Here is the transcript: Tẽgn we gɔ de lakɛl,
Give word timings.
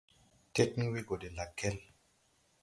Tẽgn 0.53 0.83
we 0.91 0.99
gɔ 1.07 1.15
de 1.21 1.29
lakɛl, 1.37 1.77